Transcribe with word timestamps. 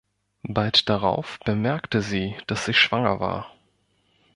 Bald 0.47 0.89
darauf 0.89 1.37
bemerkte 1.45 2.01
sie, 2.01 2.35
dass 2.47 2.65
sie 2.65 2.73
schwanger 2.73 3.19
war. 3.19 3.51